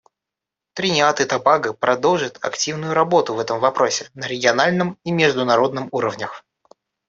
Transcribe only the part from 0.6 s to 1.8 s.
Тринидад и Тобаго